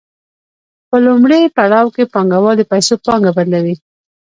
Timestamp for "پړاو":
1.55-1.93